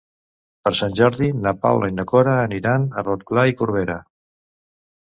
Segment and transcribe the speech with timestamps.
[0.67, 4.01] Per Sant Jordi na Paula i na Cora aniran a Rotglà i Corberà.